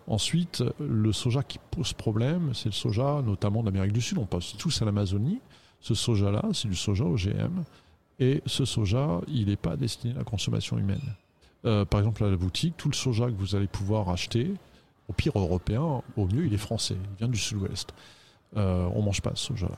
Ensuite, 0.07 0.63
le 0.79 1.13
soja 1.13 1.43
qui 1.43 1.59
pose 1.71 1.93
problème, 1.93 2.53
c'est 2.53 2.65
le 2.65 2.73
soja 2.73 3.21
notamment 3.25 3.63
d'Amérique 3.63 3.93
du 3.93 4.01
Sud. 4.01 4.17
On 4.17 4.25
passe 4.25 4.57
tous 4.57 4.81
à 4.81 4.85
l'Amazonie. 4.85 5.39
Ce 5.79 5.93
soja-là, 5.93 6.41
c'est 6.53 6.67
du 6.67 6.75
soja 6.75 7.05
OGM. 7.05 7.63
Et 8.19 8.41
ce 8.45 8.65
soja, 8.65 9.21
il 9.27 9.47
n'est 9.47 9.55
pas 9.55 9.75
destiné 9.75 10.13
à 10.13 10.19
la 10.19 10.23
consommation 10.23 10.77
humaine. 10.77 11.15
Euh, 11.65 11.83
par 11.83 11.99
exemple, 11.99 12.23
à 12.23 12.29
la 12.29 12.37
boutique, 12.37 12.75
tout 12.77 12.89
le 12.89 12.95
soja 12.95 13.25
que 13.25 13.35
vous 13.35 13.55
allez 13.55 13.67
pouvoir 13.67 14.09
acheter, 14.09 14.53
au 15.09 15.13
pire 15.13 15.37
européen, 15.37 16.01
au 16.15 16.27
mieux, 16.27 16.45
il 16.45 16.53
est 16.53 16.57
français. 16.57 16.95
Il 16.95 17.17
vient 17.17 17.27
du 17.27 17.39
sud-ouest. 17.39 17.93
Euh, 18.55 18.87
on 18.93 18.99
ne 18.99 19.05
mange 19.05 19.21
pas 19.21 19.31
ce 19.35 19.47
soja-là. 19.47 19.77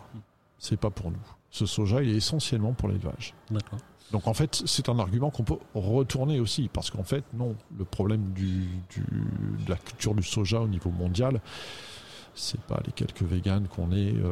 C'est 0.60 0.78
pas 0.78 0.90
pour 0.90 1.12
nous. 1.12 1.18
Ce 1.50 1.66
soja, 1.66 2.04
il 2.04 2.10
est 2.10 2.18
essentiellement 2.18 2.74
pour 2.74 2.90
l'élevage. 2.90 3.34
D'accord. 3.50 3.80
Donc 4.12 4.28
en 4.28 4.34
fait, 4.34 4.62
c'est 4.66 4.90
un 4.90 5.00
argument 5.00 5.30
qu'on 5.30 5.44
peut 5.44 5.58
retourner 5.74 6.40
aussi, 6.40 6.70
parce 6.72 6.90
qu'en 6.90 7.04
fait, 7.04 7.24
non, 7.34 7.56
le 7.78 7.84
problème 7.84 8.32
du, 8.34 8.68
de 8.96 9.70
la 9.70 9.76
culture 9.76 10.14
du 10.14 10.24
soja 10.24 10.62
au 10.62 10.68
niveau 10.68 10.90
mondial, 10.92 11.42
c'est 12.38 12.62
pas 12.62 12.80
les 12.86 12.92
quelques 12.92 13.24
véganes 13.24 13.68
qu'on 13.68 13.92
est 13.92 14.14
euh, 14.14 14.32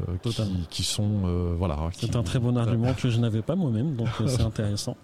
qui, 0.69 0.83
sont 0.83 1.24
euh, 1.25 1.55
voilà. 1.57 1.77
C'est 1.93 2.15
un 2.15 2.24
très 2.24 2.39
bon 2.39 2.55
argument 2.55 2.93
que 2.93 3.09
je 3.09 3.19
n'avais 3.19 3.41
pas 3.41 3.55
moi-même, 3.55 3.95
donc 3.95 4.09
euh, 4.21 4.27
c'est 4.27 4.41
intéressant. 4.43 4.95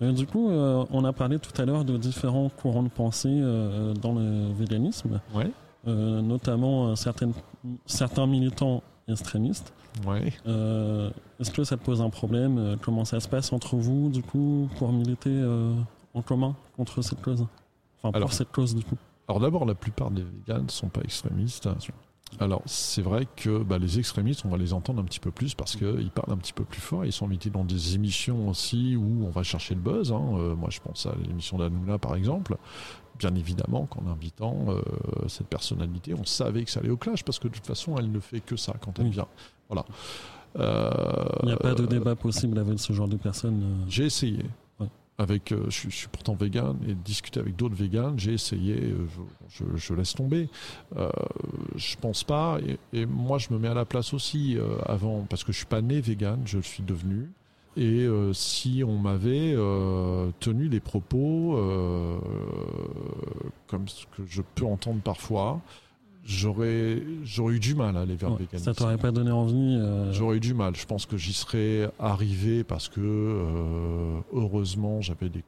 du 0.00 0.26
coup, 0.26 0.48
on 0.50 1.04
a 1.04 1.12
parlé 1.12 1.38
tout 1.38 1.60
à 1.60 1.64
l'heure 1.64 1.84
de 1.84 1.96
différents 1.96 2.48
courants 2.48 2.82
de 2.82 2.88
pensée 2.88 3.40
dans 4.00 4.14
le 4.14 4.52
véganisme, 4.52 5.20
ouais. 5.34 5.50
notamment 5.84 6.96
certaines, 6.96 7.34
certains 7.84 8.26
militants 8.26 8.82
extrémistes. 9.08 9.72
Ouais. 10.06 10.32
Est-ce 11.38 11.50
que 11.50 11.64
ça 11.64 11.76
pose 11.76 12.00
un 12.00 12.10
problème 12.10 12.76
Comment 12.82 13.04
ça 13.04 13.20
se 13.20 13.28
passe 13.28 13.52
entre 13.52 13.76
vous, 13.76 14.08
du 14.08 14.22
coup, 14.22 14.68
pour 14.78 14.92
militer 14.92 15.42
en 16.14 16.22
commun 16.22 16.56
contre 16.76 17.02
cette 17.02 17.20
cause? 17.20 17.46
Enfin, 18.02 18.18
pour 18.18 18.32
cette 18.32 18.52
cause, 18.52 18.74
du 18.74 18.84
coup. 18.84 18.96
Alors 19.28 19.40
d'abord, 19.40 19.64
la 19.64 19.74
plupart 19.74 20.10
des 20.10 20.22
véganes 20.22 20.64
ne 20.64 20.70
sont 20.70 20.88
pas 20.88 21.00
extrémistes. 21.02 21.68
Alors, 22.38 22.62
c'est 22.66 23.02
vrai 23.02 23.26
que 23.36 23.62
bah, 23.62 23.78
les 23.78 23.98
extrémistes, 23.98 24.44
on 24.44 24.48
va 24.48 24.58
les 24.58 24.72
entendre 24.72 25.00
un 25.00 25.04
petit 25.04 25.20
peu 25.20 25.30
plus 25.30 25.54
parce 25.54 25.76
qu'ils 25.76 26.10
parlent 26.10 26.32
un 26.32 26.36
petit 26.36 26.52
peu 26.52 26.64
plus 26.64 26.80
fort. 26.80 27.04
Ils 27.04 27.12
sont 27.12 27.26
invités 27.26 27.50
dans 27.50 27.64
des 27.64 27.94
émissions 27.94 28.48
aussi 28.48 28.96
où 28.96 29.24
on 29.26 29.30
va 29.30 29.42
chercher 29.42 29.74
le 29.74 29.80
buzz. 29.80 30.12
Hein. 30.12 30.22
Euh, 30.34 30.54
moi, 30.54 30.68
je 30.70 30.80
pense 30.80 31.06
à 31.06 31.14
l'émission 31.26 31.56
d'Anoula, 31.56 31.98
par 31.98 32.14
exemple. 32.14 32.56
Bien 33.18 33.34
évidemment 33.34 33.86
qu'en 33.86 34.06
invitant 34.10 34.66
euh, 34.68 34.82
cette 35.28 35.46
personnalité, 35.46 36.12
on 36.12 36.24
savait 36.24 36.64
que 36.64 36.70
ça 36.70 36.80
allait 36.80 36.90
au 36.90 36.98
clash 36.98 37.24
parce 37.24 37.38
que 37.38 37.48
de 37.48 37.54
toute 37.54 37.66
façon, 37.66 37.96
elle 37.96 38.12
ne 38.12 38.20
fait 38.20 38.40
que 38.40 38.56
ça 38.56 38.74
quand 38.78 38.98
elle 38.98 39.08
vient. 39.08 39.28
Voilà. 39.68 39.86
Il 40.58 41.46
n'y 41.46 41.52
a 41.52 41.56
pas 41.56 41.74
de 41.74 41.86
débat 41.86 42.16
possible 42.16 42.58
avec 42.58 42.78
ce 42.78 42.92
genre 42.92 43.08
de 43.08 43.16
personnes. 43.16 43.84
J'ai 43.88 44.04
essayé 44.04 44.44
avec, 45.18 45.52
euh, 45.52 45.64
je, 45.68 45.88
suis 45.88 46.08
pourtant 46.08 46.34
vegan 46.34 46.76
et 46.86 46.94
discuter 46.94 47.40
avec 47.40 47.56
d'autres 47.56 47.74
véganes, 47.74 48.18
j'ai 48.18 48.34
essayé, 48.34 48.74
euh, 48.74 49.06
je, 49.76 49.94
laisse 49.94 50.14
tomber. 50.14 50.48
Euh, 50.96 51.08
je 51.74 51.96
pense 51.96 52.24
pas, 52.24 52.58
et, 52.92 53.06
moi 53.06 53.38
je 53.38 53.52
me 53.52 53.58
mets 53.58 53.68
à 53.68 53.74
la 53.74 53.84
place 53.84 54.12
aussi 54.12 54.58
euh, 54.58 54.76
avant, 54.84 55.26
parce 55.28 55.44
que 55.44 55.52
je 55.52 55.58
suis 55.58 55.66
pas 55.66 55.80
né 55.80 56.00
vegan, 56.00 56.40
je 56.44 56.58
le 56.58 56.62
suis 56.62 56.82
devenu. 56.82 57.30
Et 57.78 58.08
si 58.32 58.82
on 58.86 58.96
m'avait 58.96 59.54
tenu 60.40 60.66
les 60.66 60.80
propos 60.80 61.60
comme 63.66 63.86
ce 63.86 64.06
que 64.16 64.22
je 64.26 64.40
peux 64.54 64.64
entendre 64.64 65.02
parfois, 65.02 65.60
j'aurais 66.26 67.02
j'aurais 67.24 67.54
eu 67.54 67.60
du 67.60 67.74
mal 67.74 67.96
à 67.96 68.00
aller 68.00 68.16
vers 68.16 68.30
le 68.30 68.36
véganisme. 68.36 68.64
Ça 68.64 68.74
t'aurait 68.74 68.98
pas 68.98 69.12
donné 69.12 69.30
envie 69.30 69.78
euh, 69.80 70.12
J'aurais 70.12 70.36
eu 70.36 70.40
du 70.40 70.54
mal. 70.54 70.74
Je 70.76 70.86
pense 70.86 71.06
que 71.06 71.16
j'y 71.16 71.32
serais 71.32 71.90
arrivé 71.98 72.64
parce 72.64 72.88
que 72.88 73.00
euh, 73.00 74.20
heureusement 74.32 75.00
j'avais 75.00 75.28
des 75.28 75.44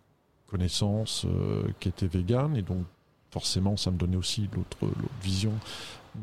connaissances 0.47 1.27
euh, 1.27 1.63
qui 1.81 1.89
étaient 1.89 2.07
véganes 2.07 2.57
et 2.57 2.63
donc 2.63 2.85
forcément 3.31 3.77
ça 3.77 3.91
me 3.91 3.99
donnait 3.99 4.17
aussi 4.17 4.49
l'autre 4.55 4.93
vision. 5.23 5.53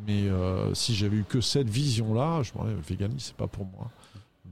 Mais 0.07 0.25
si 0.73 0.93
j'avais 0.93 1.17
eu 1.17 1.23
que 1.23 1.39
cette 1.39 1.69
vision-là, 1.69 2.41
je 2.43 2.51
me 2.53 2.63
disais, 2.63 2.75
le 2.75 2.81
véganisme 2.81 3.19
c'est 3.19 3.35
pas 3.35 3.47
pour 3.47 3.65
moi. 3.65 3.89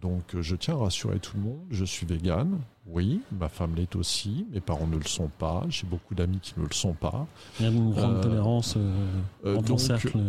Donc 0.03 0.35
je 0.41 0.55
tiens 0.57 0.75
à 0.75 0.79
rassurer 0.79 1.17
tout 1.19 1.37
le 1.37 1.43
monde, 1.43 1.59
je 1.71 1.85
suis 1.85 2.05
végane, 2.05 2.59
oui, 2.87 3.21
ma 3.31 3.47
femme 3.47 3.73
l'est 3.73 3.95
aussi, 3.95 4.45
mes 4.51 4.59
parents 4.59 4.85
ne 4.85 4.97
le 4.97 5.05
sont 5.05 5.29
pas, 5.39 5.63
j'ai 5.69 5.87
beaucoup 5.87 6.13
d'amis 6.13 6.39
qui 6.41 6.53
ne 6.57 6.65
le 6.65 6.73
sont 6.73 6.91
pas. 6.91 7.25
Il 7.57 7.65
y 7.65 7.69
a 7.69 7.71
une 7.71 7.93
grande 7.93 8.17
euh, 8.17 8.21
tolérance 8.21 8.75
euh, 8.75 9.07
euh, 9.45 9.55
dans 9.55 9.63
ton 9.63 9.77
cercle 9.77 10.19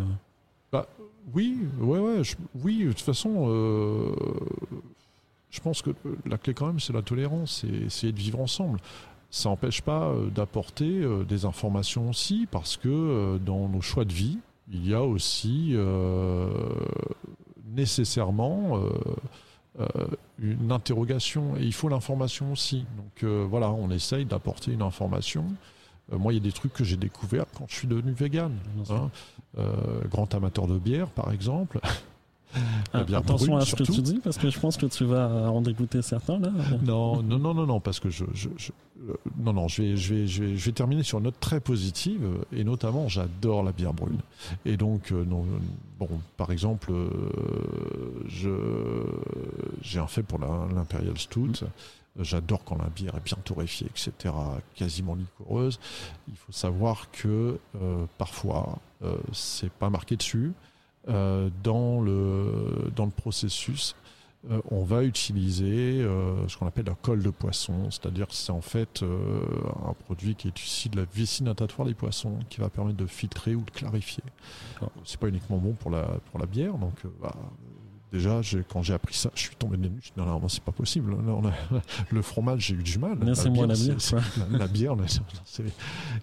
bah, 0.71 0.87
Oui, 1.35 1.59
ouais, 1.81 1.99
ouais, 1.99 2.23
oui, 2.63 2.85
de 2.85 2.93
toute 2.93 3.01
façon, 3.01 3.49
je 5.51 5.61
pense 5.61 5.83
que 5.83 5.91
la 6.25 6.39
clé 6.39 6.55
quand 6.55 6.69
même 6.69 6.79
c'est 6.79 6.93
la 6.93 7.03
tolérance, 7.03 7.63
c'est 7.63 7.87
essayer 7.87 8.13
de 8.13 8.19
vivre 8.21 8.39
ensemble. 8.39 8.79
Ça 9.31 9.49
n'empêche 9.49 9.83
pas 9.83 10.15
d'apporter 10.33 11.03
des 11.29 11.47
informations 11.47 12.11
aussi, 12.11 12.47
parce 12.49 12.77
que 12.77 13.39
dans 13.39 13.69
nos 13.69 13.81
choix 13.81 14.05
de 14.05 14.13
vie, 14.13 14.39
il 14.71 14.89
y 14.89 14.95
a 14.95 15.03
aussi 15.03 15.75
nécessairement 17.75 18.79
euh, 18.79 18.91
une 20.39 20.73
interrogation 20.73 21.57
et 21.57 21.63
il 21.63 21.73
faut 21.73 21.89
l'information 21.89 22.53
aussi. 22.53 22.87
Donc 22.97 23.23
euh, 23.23 23.47
voilà, 23.49 23.71
on 23.71 23.91
essaye 23.91 24.25
d'apporter 24.25 24.73
une 24.73 24.83
information. 24.83 25.47
Euh, 26.13 26.19
moi, 26.19 26.33
il 26.33 26.37
y 26.37 26.41
a 26.41 26.43
des 26.43 26.53
trucs 26.53 26.73
que 26.73 26.85
j'ai 26.85 26.97
découverts 26.97 27.47
quand 27.57 27.67
je 27.69 27.75
suis 27.75 27.89
devenu 27.89 28.13
vegan. 28.13 28.53
Hein. 28.91 29.11
grand 30.11 30.35
amateur 30.35 30.67
de 30.67 30.79
bière, 30.79 31.09
par 31.09 31.33
exemple. 31.33 31.81
Ah, 32.93 33.05
attention 33.15 33.57
à 33.57 33.65
ce 33.65 33.75
que 33.75 33.83
tu 33.83 34.01
dis, 34.03 34.21
parce 34.23 34.39
que 34.39 34.51
je 34.51 34.59
pense 34.59 34.77
que 34.77 34.87
tu 34.87 35.05
vas 35.05 35.51
en 35.51 35.61
dégoûter 35.61 36.03
certains 36.03 36.39
là. 36.39 36.51
Non, 36.85 37.23
non, 37.23 37.39
non, 37.39 37.55
non, 37.55 37.67
non, 37.67 37.81
parce 37.81 38.01
que 38.01 38.11
je, 38.11 38.25
je, 38.35 38.49
non, 39.39 39.53
non, 39.53 39.69
je 39.69 39.83
vais, 39.83 39.97
je 39.97 40.15
vais, 40.15 40.27
je 40.27 40.45
vais, 40.45 40.57
je 40.57 40.65
vais 40.65 40.73
terminer 40.73 41.03
sur 41.03 41.19
une 41.19 41.25
note 41.25 41.41
très 41.41 41.61
positive, 41.61 42.27
et 42.53 42.65
notamment, 42.65 43.09
j'adore 43.09 43.63
la 43.63 43.73
bière 43.73 43.93
brune. 43.93 44.21
Et 44.65 44.77
donc, 44.77 45.11
non, 45.11 45.45
bon, 45.99 46.09
par 46.37 46.53
exemple, 46.53 46.93
je, 48.27 48.51
j'ai 49.83 49.99
un 49.99 50.07
fait 50.07 50.23
pour 50.23 50.39
l'imperial 50.39 51.19
stout. 51.19 51.65
J'adore 52.21 52.63
quand 52.65 52.77
la 52.77 52.89
bière 52.91 53.17
est 53.17 53.25
bien 53.25 53.39
torréfiée, 53.45 53.89
etc., 53.89 54.33
quasiment 54.77 55.17
liquoreuse. 55.17 55.81
Il 56.29 56.37
faut 56.37 56.53
savoir 56.53 57.11
que 57.11 57.59
euh, 57.83 58.05
parfois, 58.19 58.79
euh, 59.03 59.17
c'est 59.33 59.71
pas 59.73 59.91
marqué 59.91 60.15
dessus. 60.15 60.53
Euh, 61.09 61.51
dans, 61.63 62.01
le, 62.01 62.91
dans 62.97 63.05
le 63.05 63.11
processus, 63.11 63.95
euh, 64.51 64.61
on 64.71 64.85
va 64.85 65.05
utiliser 65.05 66.01
euh, 66.01 66.49
ce 66.49 66.57
qu'on 66.57 66.67
appelle 66.67 66.87
la 66.87 66.95
colle 66.95 67.23
de 67.23 67.29
poisson, 67.29 67.91
c'est-à-dire 67.91 68.27
que 68.27 68.35
c'est 68.35 68.53
en 68.53 68.63
fait 68.63 69.03
un 69.03 69.93
produit 69.93 70.35
qui 70.35 70.49
est 70.49 70.65
issu 70.65 70.89
de 70.89 70.97
la 70.97 71.05
vessie 71.13 71.43
natatoire 71.43 71.87
des 71.87 71.95
poissons, 71.95 72.39
qui 72.49 72.61
va 72.61 72.71
permettre 72.71 72.97
de 72.97 73.07
filtrer 73.07 73.55
ou 73.55 73.63
de 73.63 73.71
clarifier. 73.71 74.25
C'est 75.05 75.21
pas 75.21 75.29
uniquement 75.29 75.59
bon 75.59 75.73
pour 75.73 75.91
la, 75.91 76.07
pour 76.31 76.41
la 76.41 76.47
bière, 76.47 76.79
donc 76.79 76.95
bah, 77.21 77.35
déjà, 78.15 78.41
quand 78.69 78.83
j'ai 78.83 78.95
appris 78.95 79.15
ça, 79.15 79.31
je 79.35 79.41
suis 79.41 79.57
tombé 79.57 79.77
des 79.77 79.89
nues. 79.89 80.01
Je 80.03 80.11
non, 80.17 80.27
non, 80.27 80.49
c'est 80.49 80.63
pas 80.63 80.73
possible. 80.73 81.17
le 82.11 82.23
fromage, 82.23 82.67
j'ai 82.67 82.75
eu 82.75 82.83
du 82.83 82.99
mal. 82.99 83.19
c'est 83.35 83.51
moi 83.51 83.67
la 83.67 83.75
bière. 83.75 83.97
La, 84.51 84.67
bière, 84.69 84.97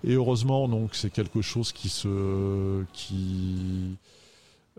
et 0.04 0.14
heureusement, 0.14 0.68
donc, 0.68 0.96
c'est 0.96 1.12
quelque 1.12 1.42
chose 1.42 1.72
qui 1.72 1.90
se, 1.90 2.84
qui, 2.94 3.98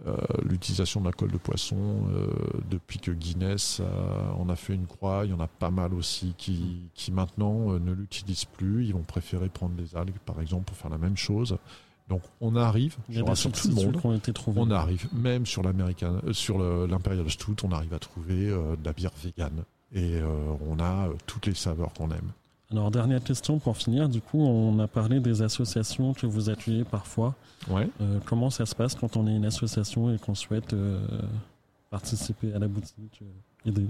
euh, 0.07 0.17
l'utilisation 0.43 1.01
de 1.01 1.07
la 1.07 1.13
colle 1.13 1.31
de 1.31 1.39
poisson 1.39 1.77
euh, 1.77 2.27
depuis 2.69 2.99
que 2.99 3.13
Guinness 3.13 3.81
on 4.39 4.49
a 4.49 4.57
fait 4.57 4.75
une 4.75 4.87
croix, 4.87 5.23
il 5.25 5.31
y 5.31 5.35
en 5.35 5.41
a 5.41 5.47
pas 5.47 5.71
mal 5.71 5.95
aussi 5.95 6.35
qui, 6.37 6.91
qui 6.95 7.13
maintenant 7.13 7.73
euh, 7.73 7.79
ne 7.79 7.93
l'utilisent 7.93 8.47
plus. 8.47 8.87
Ils 8.87 8.95
vont 8.95 9.03
préférer 9.03 9.49
prendre 9.49 9.75
des 9.75 9.97
algues, 9.97 10.19
par 10.25 10.41
exemple, 10.41 10.65
pour 10.65 10.77
faire 10.77 10.91
la 10.91 10.99
même 10.99 11.17
chose. 11.17 11.57
Donc 12.09 12.23
on 12.41 12.57
arrive, 12.57 12.97
sur 13.35 13.53
tout 13.53 13.69
le 13.69 13.75
monde, 13.75 14.01
on 14.57 14.71
arrive 14.73 15.09
même 15.13 15.47
sur 15.47 15.63
l'américain, 15.63 16.21
sur 16.33 16.59
l'imperial 16.59 17.31
stout, 17.31 17.65
on 17.65 17.71
arrive 17.71 17.95
à 17.95 18.01
trouver 18.01 18.49
de 18.49 18.85
la 18.85 18.93
bière 18.93 19.13
végane 19.23 19.63
et 19.95 20.21
on 20.69 20.81
a 20.81 21.09
toutes 21.27 21.47
les 21.47 21.55
saveurs 21.55 21.93
qu'on 21.95 22.11
aime. 22.11 22.33
Alors, 22.73 22.91
dernière 22.91 23.23
question 23.23 23.59
pour 23.59 23.77
finir. 23.77 24.09
Du 24.09 24.23
coup, 24.23 24.41
on 24.41 24.79
a 24.79 24.89
parlé 24.89 25.21
des 25.21 25.43
associations 25.43 26.15
que 26.15 26.27
vous 26.27 26.49
appuyez 26.49 26.85
parfois. 26.85 27.35
Ouais. 27.69 27.87
Euh, 28.01 28.19
comment 28.25 28.49
ça 28.49 28.65
se 28.65 28.75
passe 28.75 28.95
quand 28.95 29.19
on 29.19 29.27
est 29.27 29.37
une 29.37 29.45
association 29.45 30.13
et 30.13 30.19
qu'on 30.19 30.35
souhaite 30.35 30.73
euh, 30.73 30.99
participer 31.91 32.55
à 32.55 32.59
la 32.59 32.69
boutique, 32.69 33.21
euh, 33.21 33.69
aider? 33.69 33.87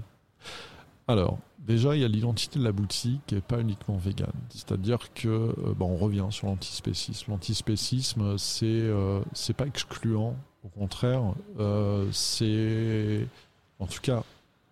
Alors, 1.07 1.37
déjà, 1.59 1.95
il 1.95 2.01
y 2.01 2.05
a 2.05 2.09
l'identité 2.09 2.59
de 2.59 2.63
la 2.65 2.73
boutique 2.73 3.31
et 3.31 3.39
pas 3.39 3.61
uniquement 3.61 3.95
vegan. 3.95 4.31
C'est-à-dire 4.49 5.13
que, 5.13 5.55
bon, 5.77 5.91
on 5.91 5.97
revient 5.97 6.27
sur 6.29 6.47
l'antispécisme. 6.47 7.31
L'antispécisme, 7.31 8.37
c'est 8.37 8.89
c'est 9.33 9.53
pas 9.53 9.65
excluant. 9.65 10.35
Au 10.63 10.69
contraire, 10.69 11.21
c'est, 12.11 13.27
en 13.79 13.85
tout 13.85 13.99
cas, 14.01 14.23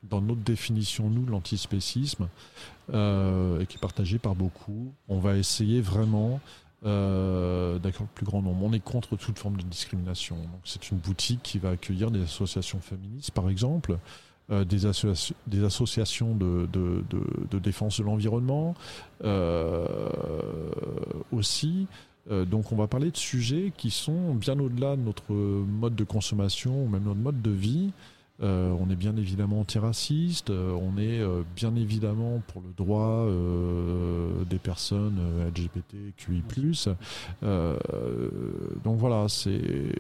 dans 0.04 0.22
notre 0.22 0.42
définition, 0.42 1.10
nous, 1.10 1.26
l'antispécisme, 1.26 2.28
euh, 2.94 3.60
et 3.62 3.66
qui 3.66 3.78
est 3.78 3.82
partagé 3.82 4.18
par 4.20 4.36
beaucoup, 4.36 4.92
on 5.08 5.20
va 5.20 5.38
essayer 5.38 5.82
vraiment 5.82 6.40
euh, 6.84 7.78
d'accord 7.78 8.08
le 8.10 8.16
plus 8.16 8.26
grand 8.26 8.42
nombre. 8.42 8.64
On 8.64 8.74
est 8.74 8.80
contre 8.80 9.16
toute 9.16 9.38
forme 9.38 9.58
de 9.58 9.64
discrimination. 9.64 10.38
C'est 10.64 10.90
une 10.90 10.98
boutique 10.98 11.42
qui 11.44 11.60
va 11.60 11.72
accueillir 11.72 12.10
des 12.10 12.24
associations 12.24 12.80
féministes, 12.80 13.32
par 13.32 13.50
exemple, 13.50 14.00
euh, 14.50 14.66
des, 14.66 14.80
des, 15.48 15.64
associations 15.64 16.36
de, 16.36 16.68
défense 17.60 18.00
de 18.00 18.04
l'environnement 18.04 18.74
euh, 19.24 19.86
aussi. 21.32 21.88
Donc 22.30 22.72
on 22.72 22.76
va 22.76 22.88
parler 22.88 23.12
de 23.12 23.18
sujets 23.18 23.74
qui 23.76 23.90
sont 23.90 24.36
bien 24.36 24.58
au-delà 24.60 24.96
de 24.96 25.02
notre 25.02 25.34
mode 25.34 25.96
de 25.96 26.04
consommation 26.04 26.84
ou 26.84 26.88
même 26.88 27.04
notre 27.04 27.20
mode 27.20 27.42
de 27.42 27.52
vie. 27.52 27.92
Euh, 28.44 28.76
on 28.80 28.90
est 28.90 28.96
bien 28.96 29.16
évidemment 29.18 29.60
antiraciste, 29.60 30.50
euh, 30.50 30.72
on 30.72 30.98
est 30.98 31.20
euh, 31.20 31.44
bien 31.56 31.76
évidemment 31.76 32.42
pour 32.48 32.62
le 32.62 32.74
droit 32.76 33.28
des 34.50 34.58
personnes 34.58 35.20
LGBTQI+. 35.56 36.44
donc 38.84 38.98
voilà, 38.98 39.28
c'est 39.28 39.94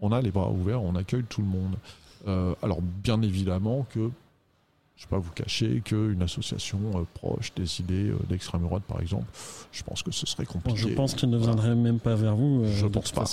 on, 0.00 0.12
a 0.12 0.20
les 0.20 0.30
bras 0.30 0.50
ouverts, 0.50 0.82
on 0.82 0.94
accueille 0.96 1.24
tout 1.24 1.40
le 1.40 1.48
monde. 1.48 1.76
alors 2.62 2.82
bien 2.82 3.22
évidemment 3.22 3.86
que 3.90 4.10
je 4.96 5.04
ne 5.04 5.10
vais 5.10 5.16
pas 5.16 5.18
vous 5.18 5.32
cacher 5.32 5.82
qu'une 5.84 6.22
association 6.22 7.06
proche 7.14 7.54
des 7.54 7.80
idées 7.80 8.12
d'extrême 8.28 8.62
droite, 8.62 8.82
par 8.84 9.00
exemple, 9.00 9.26
je 9.72 9.82
pense 9.82 10.02
que 10.02 10.10
ce 10.10 10.26
serait 10.26 10.46
compliqué. 10.46 10.78
Je 10.78 10.88
pense 10.88 11.14
qu'il 11.14 11.30
ne 11.30 11.38
viendrait 11.38 11.74
même 11.74 12.00
pas 12.00 12.14
vers 12.14 12.36
vous. 12.36 12.64
je 12.66 12.86
pense 12.86 13.12
pas. 13.12 13.24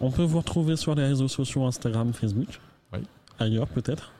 On 0.00 0.10
peut 0.10 0.24
vous 0.24 0.38
retrouver 0.38 0.76
sur 0.76 0.94
les 0.94 1.06
réseaux 1.06 1.28
sociaux 1.28 1.64
Instagram, 1.64 2.12
Facebook. 2.12 2.60
Oui 2.92 3.00
ailleurs 3.38 3.68
peut-être 3.68 4.12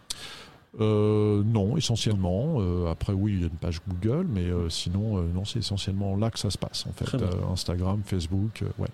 euh, 0.81 1.43
non, 1.45 1.77
essentiellement. 1.77 2.57
Euh, 2.59 2.91
après, 2.91 3.13
oui, 3.13 3.33
il 3.35 3.41
y 3.41 3.45
a 3.45 3.47
une 3.49 3.57
page 3.57 3.81
Google, 3.89 4.27
mais 4.29 4.45
euh, 4.45 4.69
sinon, 4.69 5.23
non, 5.23 5.45
c'est 5.45 5.59
essentiellement 5.59 6.17
là 6.17 6.31
que 6.31 6.39
ça 6.39 6.51
se 6.51 6.59
passe, 6.59 6.87
en 6.87 6.93
fait. 6.93 7.17
Instagram, 7.51 8.03
Facebook, 8.05 8.63
ouais. 8.79 8.89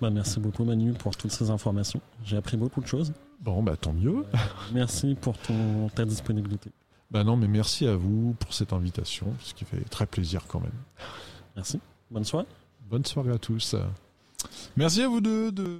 Bah, 0.00 0.10
merci 0.10 0.40
beaucoup, 0.40 0.64
Manu, 0.64 0.92
pour 0.92 1.16
toutes 1.16 1.30
ces 1.30 1.50
informations. 1.50 2.00
J'ai 2.24 2.36
appris 2.36 2.56
beaucoup 2.56 2.80
de 2.80 2.86
choses. 2.86 3.12
Bon, 3.40 3.62
bah, 3.62 3.76
tant 3.76 3.92
mieux. 3.92 4.24
merci 4.72 5.14
pour 5.14 5.38
ton, 5.38 5.88
ta 5.94 6.04
disponibilité. 6.04 6.70
Bah 7.10 7.24
non, 7.24 7.36
mais 7.36 7.48
merci 7.48 7.86
à 7.86 7.96
vous 7.96 8.36
pour 8.38 8.54
cette 8.54 8.72
invitation, 8.72 9.34
ce 9.40 9.52
qui 9.52 9.64
fait 9.64 9.82
très 9.90 10.06
plaisir 10.06 10.44
quand 10.46 10.60
même. 10.60 10.70
Merci. 11.56 11.80
Bonne 12.10 12.24
soirée. 12.24 12.46
Bonne 12.88 13.04
soirée 13.04 13.32
à 13.32 13.38
tous. 13.38 13.74
Merci 14.76 15.02
à 15.02 15.08
vous 15.08 15.20
deux. 15.20 15.50
De... 15.50 15.78